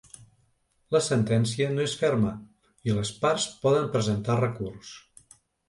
La 0.95 1.01
sentència 1.07 1.67
no 1.73 1.83
és 1.91 1.93
ferma 1.99 2.33
i 2.91 2.97
les 3.01 3.13
parts 3.27 3.47
poden 3.67 3.89
presentar 3.99 4.41
recurs. 4.43 4.99